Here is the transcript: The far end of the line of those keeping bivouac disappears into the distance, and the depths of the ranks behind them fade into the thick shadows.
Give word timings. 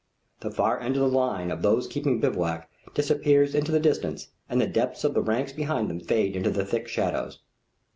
The 0.39 0.49
far 0.49 0.79
end 0.79 0.95
of 0.95 1.01
the 1.03 1.07
line 1.15 1.51
of 1.51 1.61
those 1.61 1.85
keeping 1.85 2.19
bivouac 2.19 2.67
disappears 2.95 3.53
into 3.53 3.71
the 3.71 3.79
distance, 3.79 4.29
and 4.49 4.59
the 4.59 4.65
depths 4.65 5.03
of 5.03 5.13
the 5.13 5.21
ranks 5.21 5.53
behind 5.53 5.91
them 5.91 5.99
fade 5.99 6.35
into 6.35 6.49
the 6.49 6.65
thick 6.65 6.87
shadows. 6.87 7.37